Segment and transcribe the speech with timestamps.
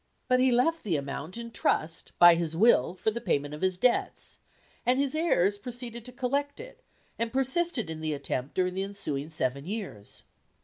[0.27, 3.77] But he left the amount in trust by his will for the payment of his
[3.77, 4.39] debts,
[4.83, 6.81] and his heirs proceeded to collect it,
[7.19, 10.23] and persisted in the attempt during the ensuing seven years.